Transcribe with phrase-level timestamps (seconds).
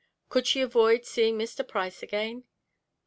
[0.29, 1.61] Could she avoid seeing Mr.
[1.67, 2.45] Price again?